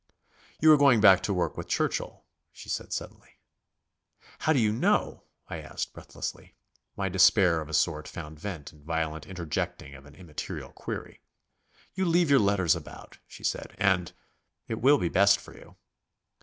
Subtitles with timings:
[0.59, 3.37] "You are going back to work with Churchill," she said suddenly.
[4.39, 6.55] "How did you know?" I asked breathlessly.
[6.97, 11.21] My despair of a sort found vent in violent interjecting of an immaterial query.
[11.93, 14.11] "You leave your letters about," she said, "and....
[14.67, 15.75] It will be best for you."